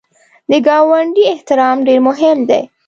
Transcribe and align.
د 0.49 0.51
ګاونډي 0.67 1.23
احترام 1.33 1.77
ډېر 1.87 1.99
مهم 2.07 2.37
دی 2.49 2.61